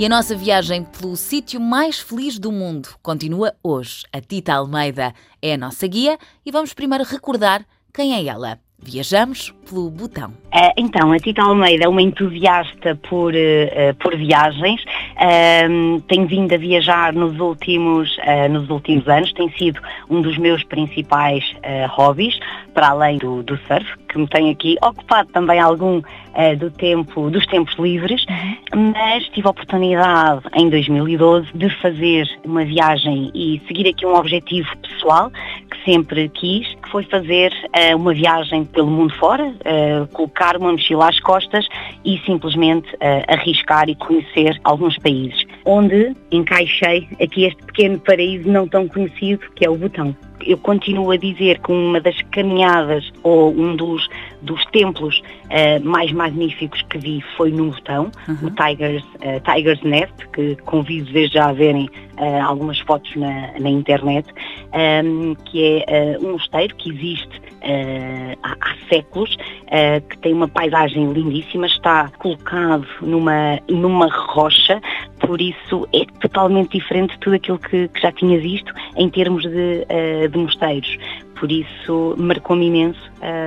E 0.00 0.06
a 0.06 0.08
nossa 0.08 0.34
viagem 0.34 0.82
pelo 0.82 1.14
sítio 1.14 1.60
mais 1.60 2.00
feliz 2.00 2.38
do 2.38 2.50
mundo 2.50 2.88
continua 3.02 3.52
hoje. 3.62 4.04
A 4.10 4.18
Tita 4.18 4.54
Almeida 4.54 5.12
é 5.42 5.52
a 5.52 5.58
nossa 5.58 5.86
guia 5.86 6.16
e 6.42 6.50
vamos 6.50 6.72
primeiro 6.72 7.04
recordar 7.04 7.66
quem 7.92 8.14
é 8.14 8.24
ela. 8.24 8.58
Viajamos 8.82 9.54
pelo 9.68 9.90
Butão. 9.90 10.30
Uh, 10.30 10.72
então, 10.78 11.12
a 11.12 11.18
Tita 11.18 11.42
Almeida 11.42 11.84
é 11.84 11.88
uma 11.88 12.00
entusiasta 12.00 12.96
por, 13.10 13.34
uh, 13.34 13.94
por 14.02 14.16
viagens. 14.16 14.82
Uh, 15.20 16.00
tem 16.08 16.24
vindo 16.24 16.54
a 16.54 16.56
viajar 16.56 17.12
nos 17.12 17.38
últimos, 17.38 18.16
uh, 18.18 18.48
nos 18.50 18.70
últimos 18.70 19.06
anos. 19.06 19.32
Tem 19.34 19.50
sido 19.52 19.80
um 20.08 20.22
dos 20.22 20.38
meus 20.38 20.64
principais 20.64 21.44
hobbies, 21.90 22.38
para 22.72 22.88
além 22.88 23.18
do, 23.18 23.42
do 23.42 23.58
surf, 23.66 23.86
que 24.08 24.18
me 24.18 24.26
tem 24.26 24.50
aqui 24.50 24.76
ocupado 24.82 25.28
também 25.32 25.60
algum 25.60 26.00
do 26.58 26.70
tempo, 26.70 27.28
dos 27.28 27.44
tempos 27.46 27.74
livres. 27.78 28.24
Uhum. 28.74 28.92
Mas 28.92 29.28
tive 29.28 29.46
a 29.46 29.50
oportunidade, 29.50 30.42
em 30.54 30.70
2012, 30.70 31.48
de 31.54 31.68
fazer 31.80 32.26
uma 32.44 32.64
viagem 32.64 33.30
e 33.34 33.60
seguir 33.66 33.88
aqui 33.88 34.06
um 34.06 34.14
objetivo 34.14 34.68
pessoal 34.78 35.30
que 35.30 35.84
sempre 35.84 36.28
quis, 36.28 36.72
foi 36.90 37.04
fazer 37.04 37.52
uma 37.96 38.12
viagem 38.12 38.64
pelo 38.64 38.90
mundo 38.90 39.14
fora, 39.14 39.46
uh, 39.46 40.06
colocar 40.12 40.56
uma 40.56 40.72
mochila 40.72 41.08
às 41.08 41.20
costas 41.20 41.66
e 42.04 42.18
simplesmente 42.26 42.92
uh, 42.94 43.24
arriscar 43.28 43.88
e 43.88 43.94
conhecer 43.94 44.58
alguns 44.64 44.98
países. 44.98 45.44
Onde 45.64 46.14
encaixei 46.30 47.08
aqui 47.22 47.44
este 47.44 47.62
pequeno 47.64 47.98
paraíso 48.00 48.48
não 48.48 48.66
tão 48.66 48.88
conhecido 48.88 49.40
que 49.54 49.64
é 49.64 49.70
o 49.70 49.76
Butão. 49.76 50.14
Eu 50.46 50.58
continuo 50.58 51.10
a 51.10 51.16
dizer 51.16 51.60
que 51.60 51.72
uma 51.72 52.00
das 52.00 52.20
caminhadas 52.30 53.10
ou 53.22 53.52
um 53.52 53.76
dos, 53.76 54.08
dos 54.42 54.64
templos 54.66 55.18
uh, 55.18 55.84
mais 55.84 56.12
magníficos 56.12 56.82
que 56.82 56.98
vi 56.98 57.24
foi 57.36 57.50
no 57.50 57.70
Butão, 57.70 58.10
uhum. 58.28 58.48
o 58.48 58.50
Tigers, 58.50 59.04
Tigers 59.44 59.82
Nest, 59.82 60.14
que 60.32 60.56
convido 60.64 61.12
desde 61.12 61.34
já 61.34 61.48
a 61.48 61.52
verem 61.52 61.88
algumas 62.44 62.78
fotos 62.80 63.14
na, 63.16 63.52
na 63.58 63.70
internet, 63.70 64.28
um, 65.04 65.34
que 65.34 65.82
é 65.86 66.18
um 66.20 66.32
mosteiro 66.32 66.74
que 66.76 66.90
existe 66.90 67.40
uh, 67.60 68.38
há, 68.42 68.52
há, 68.52 68.74
séculos, 68.88 69.34
uh, 69.34 70.00
que 70.08 70.18
tem 70.18 70.32
uma 70.32 70.48
paisagem 70.48 71.12
lindíssima, 71.12 71.66
está 71.66 72.08
colocado 72.18 72.86
numa, 73.00 73.58
numa 73.68 74.08
rocha, 74.08 74.80
por 75.30 75.40
isso 75.40 75.86
é 75.92 76.04
totalmente 76.20 76.76
diferente 76.76 77.12
de 77.12 77.20
tudo 77.20 77.36
aquilo 77.36 77.56
que, 77.56 77.86
que 77.86 78.00
já 78.00 78.10
tinha 78.10 78.36
visto 78.40 78.74
em 78.96 79.08
termos 79.08 79.44
de, 79.44 79.86
uh, 79.86 80.28
de 80.28 80.36
mosteiros. 80.36 80.98
Por 81.38 81.52
isso 81.52 82.16
marcou-me 82.18 82.66
imenso 82.66 83.00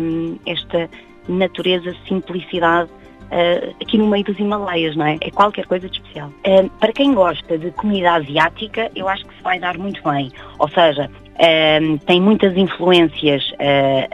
um, 0.00 0.38
esta 0.46 0.88
natureza, 1.28 1.94
simplicidade 2.08 2.88
Uh, 3.26 3.74
aqui 3.82 3.98
no 3.98 4.06
meio 4.06 4.22
dos 4.22 4.38
Himalaias, 4.38 4.94
não 4.94 5.04
é? 5.04 5.18
É 5.20 5.32
qualquer 5.32 5.66
coisa 5.66 5.88
de 5.88 5.96
especial. 5.96 6.28
Uh, 6.46 6.70
para 6.78 6.92
quem 6.92 7.12
gosta 7.12 7.58
de 7.58 7.72
comida 7.72 8.12
asiática, 8.12 8.88
eu 8.94 9.08
acho 9.08 9.26
que 9.26 9.34
se 9.34 9.42
vai 9.42 9.58
dar 9.58 9.76
muito 9.76 10.00
bem. 10.08 10.30
Ou 10.60 10.68
seja, 10.68 11.10
uh, 11.10 11.98
tem 12.06 12.20
muitas 12.20 12.56
influências 12.56 13.42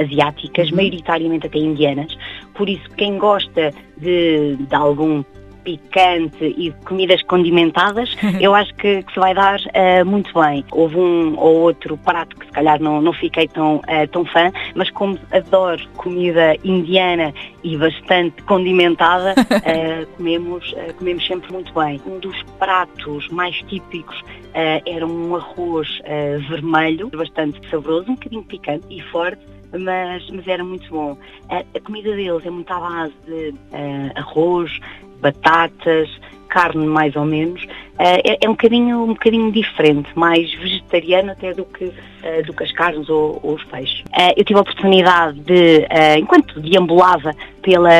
asiáticas, 0.00 0.70
uhum. 0.70 0.76
maioritariamente 0.76 1.48
até 1.48 1.58
indianas, 1.58 2.16
por 2.54 2.68
isso 2.68 2.88
quem 2.96 3.18
gosta 3.18 3.72
de, 3.98 4.54
de 4.54 4.74
algum 4.76 5.24
picante 5.64 6.44
e 6.44 6.72
comidas 6.84 7.22
condimentadas, 7.22 8.16
eu 8.40 8.54
acho 8.54 8.74
que, 8.74 9.02
que, 9.02 9.12
se 9.12 9.20
vai 9.20 9.34
dar 9.34 9.58
uh, 9.60 10.06
muito 10.06 10.32
bem. 10.38 10.64
Houve 10.72 10.96
um 10.96 11.38
ou 11.38 11.60
outro 11.60 11.96
prato 11.98 12.36
que 12.36 12.46
se 12.46 12.52
calhar 12.52 12.80
não, 12.80 13.00
não 13.00 13.12
fiquei 13.12 13.48
tão, 13.48 13.76
uh, 13.76 14.08
tão 14.10 14.24
fã, 14.24 14.50
mas 14.74 14.90
como 14.90 15.18
adoro 15.32 15.86
comida 15.96 16.56
indiana 16.64 17.32
e 17.62 17.76
bastante 17.76 18.42
condimentada, 18.42 19.34
uh, 19.38 20.06
comemos, 20.16 20.74
comemos 20.98 21.26
sempre 21.26 21.52
muito 21.52 21.72
bem. 21.74 22.00
Um 22.06 22.18
dos 22.18 22.42
pratos 22.58 23.28
mais 23.28 23.56
típicos 23.68 24.22
era 24.52 25.06
um 25.06 25.36
arroz 25.36 26.00
vermelho, 26.48 27.08
bastante 27.10 27.60
saboroso, 27.70 28.10
um 28.10 28.14
bocadinho 28.14 28.42
picante 28.42 28.84
e 28.90 29.00
forte, 29.00 29.40
mas, 29.78 30.28
mas 30.30 30.46
era 30.46 30.64
muito 30.64 30.88
bom. 30.90 31.16
A, 31.48 31.58
a, 31.58 31.80
comida 31.80 32.14
deles 32.14 32.44
é 32.44 32.50
muito 32.50 32.72
à 32.72 32.80
base 32.80 33.14
de 33.26 33.50
uh, 33.50 34.12
arroz, 34.16 34.80
batatas, 35.20 36.08
carne 36.50 36.84
mais 36.84 37.14
ou 37.16 37.24
menos, 37.24 37.62
uh, 37.62 37.68
é, 37.98 38.38
é, 38.42 38.48
um, 38.48 38.52
bocadinho, 38.52 39.04
um 39.04 39.14
bocadinho 39.14 39.50
diferente, 39.52 40.08
mais 40.14 40.52
vegetariano 40.54 41.30
até 41.30 41.54
do 41.54 41.64
que, 41.64 41.84
uh, 41.84 42.42
do 42.44 42.52
que 42.52 42.64
as 42.64 42.72
carnes 42.72 43.08
ou, 43.08 43.40
ou 43.42 43.54
os 43.54 43.64
peixes. 43.64 44.00
Uh, 44.00 44.34
eu 44.36 44.44
tive 44.44 44.58
a 44.58 44.62
oportunidade 44.62 45.38
de, 45.40 45.86
enquanto 46.18 46.60
deambulava 46.60 47.32
pela, 47.62 47.90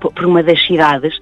por 0.00 0.24
uma 0.24 0.42
das 0.42 0.64
cidades, 0.66 1.18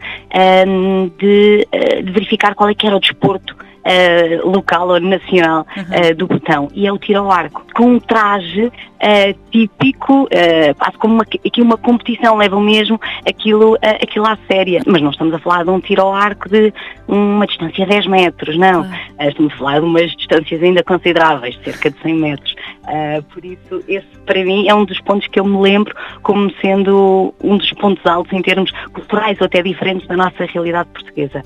de, 1.18 1.66
de, 2.02 2.12
verificar 2.12 2.54
qual 2.54 2.68
é 2.68 2.74
que 2.74 2.86
era 2.86 2.96
o 2.96 3.00
desporto 3.00 3.56
uh, 3.82 4.48
local 4.48 4.88
ou 4.88 5.00
nacional 5.00 5.66
uh, 5.76 6.14
do 6.14 6.26
botão. 6.26 6.68
E 6.74 6.86
é 6.86 6.92
o 6.92 6.98
tiro 6.98 7.20
ao 7.20 7.30
arco, 7.30 7.64
com 7.72 7.84
um 7.84 8.00
traje 8.00 8.66
uh, 8.66 9.38
típico, 9.50 10.28
quase 10.78 10.96
como 10.98 11.14
uma, 11.14 11.22
aqui 11.22 11.60
uma 11.60 11.76
competição, 11.76 12.36
levam 12.36 12.60
mesmo 12.60 13.00
aquilo, 13.26 13.76
aquilo 13.82 14.26
à 14.26 14.38
séria. 14.50 14.80
Mas 14.86 15.02
não 15.02 15.10
estamos 15.10 15.34
a 15.34 15.38
falar 15.38 15.64
de 15.64 15.70
um 15.70 15.80
tiro 15.80 16.02
ao 16.02 16.14
arco 16.14 16.48
de 16.48 16.72
uma 17.08 17.46
distância 17.46 17.84
de 17.84 17.90
10 17.90 18.06
metros, 18.06 18.56
não. 18.56 18.86
estamos 19.20 19.52
a 19.52 19.56
falar 19.56 19.80
de 19.80 19.86
umas 19.86 20.10
distâncias 20.16 20.62
ainda 20.62 20.82
consideráveis, 20.82 21.58
cerca 21.62 21.90
de 21.90 21.98
100 22.00 22.14
metros. 22.14 22.54
por 23.32 23.44
isso, 23.44 23.84
esse 23.88 24.06
para 24.24 24.44
mim 24.44 24.68
é 24.68 24.74
um 24.74 24.84
dos 24.84 25.00
pontos 25.00 25.28
que 25.28 25.38
eu 25.38 25.44
me 25.44 25.60
lembro 25.60 25.94
como 26.22 26.50
sendo 26.60 27.34
um 27.42 27.56
dos 27.56 27.70
pontos 27.72 28.04
altos 28.06 28.32
em 28.32 28.42
termos 28.42 28.70
culturais 28.92 29.38
ou 29.40 29.46
até 29.46 29.62
diferentes 29.62 30.06
da 30.06 30.16
nossa 30.16 30.44
realidade 30.44 30.88
portuguesa. 30.90 31.42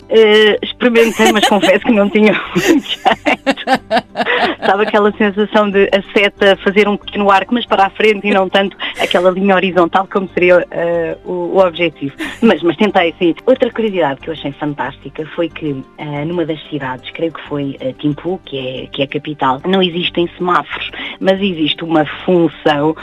experimentei, 0.62 1.32
mas 1.32 1.46
confesso 1.48 1.84
que 1.84 1.92
não 1.92 2.08
tinha 2.08 2.32
muito 2.32 2.88
jeito. 2.88 3.06
Sabe 4.66 4.82
aquela 4.82 5.12
sensação 5.12 5.70
de 5.70 5.88
a 5.92 6.02
seta 6.12 6.56
fazer 6.56 6.88
um 6.88 6.96
pequeno 6.96 7.30
arco, 7.30 7.54
mas 7.54 7.64
para 7.64 7.86
a 7.86 7.90
frente 7.90 8.26
e 8.26 8.30
não 8.32 8.48
tanto 8.48 8.76
aquela 9.00 9.30
linha 9.30 9.54
horizontal 9.54 10.08
como 10.10 10.28
seria 10.30 10.58
uh, 10.58 11.30
o, 11.30 11.56
o, 11.56 11.58
objetivo. 11.58 12.14
Mas, 12.42 12.62
mas 12.62 12.76
tentei, 12.76 13.14
sim. 13.18 13.34
Outra 13.46 13.70
curiosidade 13.70 14.20
que 14.20 14.28
eu 14.28 14.34
achei 14.34 14.52
fantástica 14.52 15.24
foi 15.34 15.48
que 15.48 15.70
uh, 15.70 15.84
numa 16.26 16.44
das 16.44 16.60
cidades, 16.68 17.10
creio 17.10 17.32
que 17.32 17.40
foi 17.42 17.76
uh, 17.80 17.92
Timpu, 17.94 18.40
que 18.44 18.58
é, 18.58 18.86
que 18.86 19.02
é 19.02 19.04
a 19.04 19.08
capital, 19.08 19.60
não 19.66 19.82
existem 19.82 20.28
semáforos, 20.36 20.90
mas 21.20 21.40
existe 21.40 21.84
uma 21.84 22.04
função 22.24 22.94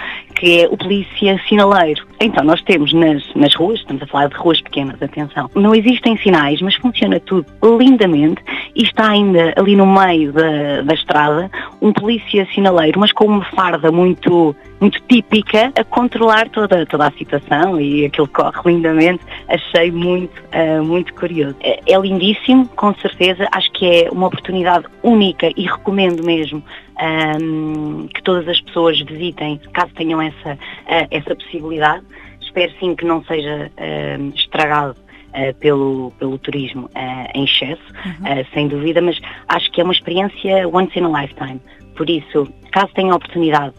que 0.43 0.59
é 0.59 0.67
o 0.67 0.75
polícia 0.75 1.39
sinaleiro. 1.47 2.05
Então, 2.19 2.43
nós 2.43 2.61
temos 2.63 2.91
nas, 2.91 3.23
nas 3.33 3.55
ruas, 3.55 3.79
estamos 3.79 4.03
a 4.03 4.07
falar 4.07 4.27
de 4.27 4.35
ruas 4.35 4.59
pequenas, 4.59 5.01
atenção, 5.01 5.49
não 5.55 5.73
existem 5.73 6.17
sinais, 6.17 6.61
mas 6.61 6.75
funciona 6.75 7.17
tudo 7.21 7.45
lindamente 7.63 8.43
e 8.75 8.83
está 8.83 9.11
ainda 9.11 9.53
ali 9.55 9.73
no 9.73 9.85
meio 9.85 10.33
da, 10.33 10.81
da 10.81 10.93
estrada 10.93 11.49
um 11.81 11.93
polícia 11.93 12.45
sinaleiro, 12.53 12.99
mas 12.99 13.13
com 13.13 13.25
uma 13.25 13.45
farda 13.51 13.89
muito, 13.89 14.53
muito 14.81 15.01
típica, 15.07 15.71
a 15.79 15.83
controlar 15.85 16.49
toda, 16.49 16.85
toda 16.87 17.07
a 17.07 17.11
situação 17.11 17.79
e 17.79 18.05
aquilo 18.05 18.27
corre 18.27 18.59
lindamente. 18.65 19.23
Achei 19.47 19.91
muito, 19.91 20.43
uh, 20.53 20.83
muito 20.83 21.13
curioso. 21.13 21.55
É, 21.61 21.79
é 21.87 21.97
lindíssimo, 21.97 22.67
com 22.75 22.93
certeza. 22.95 23.47
Acho 23.49 23.71
que 23.71 23.85
é 23.85 24.11
uma 24.11 24.27
oportunidade 24.27 24.87
única 25.03 25.49
e 25.55 25.63
recomendo 25.63 26.21
mesmo 26.21 26.61
um, 26.99 28.07
que 28.07 28.21
todas 28.23 28.47
as 28.47 28.59
pessoas 28.61 28.99
visitem, 29.01 29.59
caso 29.73 29.93
tenham 29.95 30.21
essa, 30.21 30.53
uh, 30.53 31.07
essa 31.11 31.35
possibilidade. 31.35 32.05
Espero 32.41 32.71
sim 32.79 32.95
que 32.95 33.05
não 33.05 33.23
seja 33.23 33.71
uh, 33.77 34.33
estragado 34.35 34.95
uh, 35.29 35.53
pelo, 35.59 36.11
pelo 36.19 36.37
turismo 36.37 36.85
uh, 36.85 37.29
em 37.33 37.45
excesso, 37.45 37.81
uhum. 38.05 38.41
uh, 38.41 38.47
sem 38.53 38.67
dúvida, 38.67 39.01
mas 39.01 39.19
acho 39.47 39.71
que 39.71 39.81
é 39.81 39.83
uma 39.83 39.93
experiência 39.93 40.67
once 40.67 40.97
in 40.97 41.03
a 41.03 41.21
lifetime. 41.21 41.59
Por 41.95 42.09
isso, 42.09 42.47
caso 42.71 42.91
tenham 42.93 43.13
a 43.13 43.15
oportunidade, 43.15 43.73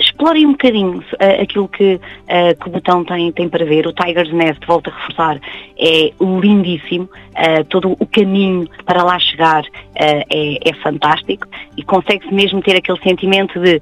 explorem 0.00 0.46
um 0.46 0.52
bocadinho 0.52 1.04
aquilo 1.40 1.68
que, 1.68 2.00
que 2.60 2.68
o 2.68 2.70
botão 2.70 3.04
tem, 3.04 3.30
tem 3.32 3.48
para 3.48 3.64
ver. 3.64 3.86
O 3.86 3.92
Tiger's 3.92 4.32
Nest, 4.32 4.64
volto 4.66 4.90
a 4.90 4.94
reforçar, 4.94 5.40
é 5.78 6.12
lindíssimo. 6.20 7.08
todo 7.68 7.96
o 7.98 8.06
caminho 8.06 8.68
para 8.84 9.02
lá 9.02 9.18
chegar 9.18 9.64
é, 9.94 10.68
é 10.68 10.72
fantástico 10.82 11.46
e 11.76 11.82
consegue-se 11.82 12.32
mesmo 12.32 12.62
ter 12.62 12.76
aquele 12.76 13.00
sentimento 13.00 13.60
de 13.60 13.80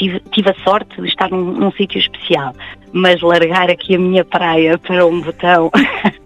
tive, 0.00 0.20
tive 0.30 0.50
a 0.50 0.54
sorte 0.64 1.00
de 1.00 1.08
estar 1.08 1.30
num, 1.30 1.52
num 1.52 1.72
sítio 1.72 1.98
especial, 1.98 2.54
mas 2.92 3.20
largar 3.20 3.70
aqui 3.70 3.94
a 3.94 3.98
minha 3.98 4.24
praia 4.24 4.78
para 4.78 5.06
um 5.06 5.20
botão 5.20 5.70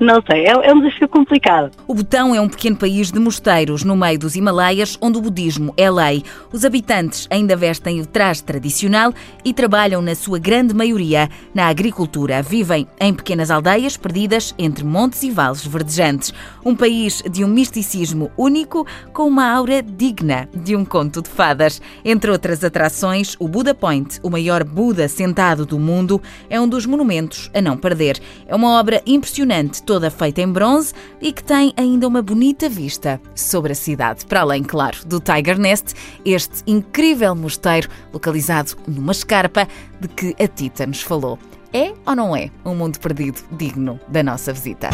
Não 0.00 0.22
sei, 0.30 0.46
é, 0.46 0.50
é 0.50 0.72
um 0.72 0.80
desafio 0.80 1.08
complicado. 1.08 1.72
O 1.86 1.92
Butão 1.92 2.32
é 2.32 2.40
um 2.40 2.48
pequeno 2.48 2.76
país 2.76 3.10
de 3.10 3.18
mosteiros 3.18 3.82
no 3.82 3.96
meio 3.96 4.16
dos 4.16 4.36
Himalaias, 4.36 4.96
onde 5.00 5.18
o 5.18 5.20
budismo 5.20 5.74
é 5.76 5.90
lei. 5.90 6.22
Os 6.52 6.64
habitantes 6.64 7.26
ainda 7.28 7.56
vestem 7.56 8.00
o 8.00 8.06
traje 8.06 8.44
tradicional 8.44 9.12
e 9.44 9.52
trabalham, 9.52 10.00
na 10.00 10.14
sua 10.14 10.38
grande 10.38 10.72
maioria, 10.72 11.28
na 11.52 11.66
agricultura. 11.66 12.42
Vivem 12.42 12.86
em 13.00 13.12
pequenas 13.12 13.50
aldeias 13.50 13.96
perdidas 13.96 14.54
entre 14.56 14.84
montes 14.84 15.24
e 15.24 15.30
vales 15.32 15.66
verdejantes. 15.66 16.32
Um 16.64 16.76
país 16.76 17.20
de 17.28 17.44
um 17.44 17.48
misticismo 17.48 18.30
único, 18.36 18.86
com 19.12 19.26
uma 19.26 19.50
aura 19.50 19.82
digna 19.82 20.48
de 20.54 20.76
um 20.76 20.84
conto 20.84 21.22
de 21.22 21.28
fadas. 21.28 21.82
Entre 22.04 22.30
outras 22.30 22.62
atrações, 22.62 23.34
o 23.40 23.48
Buda 23.48 23.74
Point, 23.74 24.20
o 24.22 24.30
maior 24.30 24.62
Buda 24.62 25.08
sentado 25.08 25.66
do 25.66 25.78
mundo, 25.78 26.22
é 26.48 26.60
um 26.60 26.68
dos 26.68 26.86
monumentos 26.86 27.50
a 27.52 27.60
não 27.60 27.76
perder. 27.76 28.20
É 28.46 28.54
uma 28.54 28.78
obra 28.78 29.02
impressionante 29.04 29.82
toda 29.88 30.10
feita 30.10 30.42
em 30.42 30.52
bronze 30.52 30.92
e 31.18 31.32
que 31.32 31.42
tem 31.42 31.72
ainda 31.74 32.06
uma 32.06 32.20
bonita 32.20 32.68
vista 32.68 33.18
sobre 33.34 33.72
a 33.72 33.74
cidade. 33.74 34.26
Para 34.26 34.42
além, 34.42 34.62
claro, 34.62 34.98
do 35.06 35.18
Tiger 35.18 35.58
Nest, 35.58 35.94
este 36.26 36.62
incrível 36.66 37.34
mosteiro 37.34 37.88
localizado 38.12 38.76
numa 38.86 39.12
escarpa 39.12 39.66
de 39.98 40.08
que 40.08 40.36
a 40.38 40.46
Tita 40.46 40.86
nos 40.86 41.00
falou. 41.00 41.38
É 41.72 41.94
ou 42.04 42.14
não 42.14 42.36
é 42.36 42.50
um 42.66 42.74
mundo 42.74 42.98
perdido 42.98 43.40
digno 43.52 43.98
da 44.08 44.22
nossa 44.22 44.52
visita? 44.52 44.90